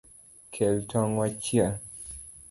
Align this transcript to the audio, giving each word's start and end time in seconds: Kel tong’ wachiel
Kel 0.53 0.77
tong’ 0.89 1.11
wachiel 1.19 1.73